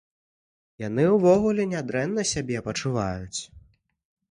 Яны, 0.83 1.05
увогуле 1.17 1.67
нядрэнна 1.75 2.21
сябе 2.33 2.65
пачуваюць. 2.71 3.41